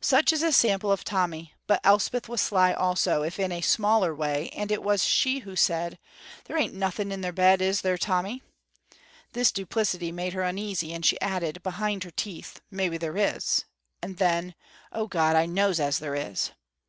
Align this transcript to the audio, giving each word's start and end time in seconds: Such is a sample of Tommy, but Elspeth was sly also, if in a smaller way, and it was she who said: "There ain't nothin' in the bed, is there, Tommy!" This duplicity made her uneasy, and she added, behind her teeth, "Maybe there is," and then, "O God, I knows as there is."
Such 0.00 0.32
is 0.32 0.42
a 0.42 0.50
sample 0.50 0.90
of 0.90 1.04
Tommy, 1.04 1.54
but 1.68 1.78
Elspeth 1.84 2.28
was 2.28 2.40
sly 2.40 2.72
also, 2.72 3.22
if 3.22 3.38
in 3.38 3.52
a 3.52 3.60
smaller 3.60 4.12
way, 4.12 4.48
and 4.48 4.72
it 4.72 4.82
was 4.82 5.04
she 5.04 5.38
who 5.46 5.54
said: 5.54 6.00
"There 6.46 6.58
ain't 6.58 6.74
nothin' 6.74 7.12
in 7.12 7.20
the 7.20 7.32
bed, 7.32 7.62
is 7.62 7.82
there, 7.82 7.96
Tommy!" 7.96 8.42
This 9.34 9.52
duplicity 9.52 10.10
made 10.10 10.32
her 10.32 10.42
uneasy, 10.42 10.92
and 10.92 11.06
she 11.06 11.20
added, 11.20 11.62
behind 11.62 12.02
her 12.02 12.10
teeth, 12.10 12.60
"Maybe 12.72 12.96
there 12.98 13.16
is," 13.16 13.64
and 14.02 14.16
then, 14.16 14.56
"O 14.90 15.06
God, 15.06 15.36
I 15.36 15.46
knows 15.46 15.78
as 15.78 16.00
there 16.00 16.16
is." 16.16 16.50